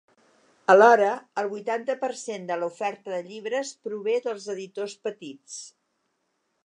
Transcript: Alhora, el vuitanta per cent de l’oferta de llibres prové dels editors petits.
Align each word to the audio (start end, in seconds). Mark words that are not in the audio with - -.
Alhora, 0.73 1.09
el 1.41 1.49
vuitanta 1.51 1.95
per 2.05 2.09
cent 2.21 2.47
de 2.53 2.57
l’oferta 2.61 3.13
de 3.17 3.21
llibres 3.29 3.75
prové 3.85 4.17
dels 4.25 4.49
editors 4.57 4.97
petits. 5.09 5.61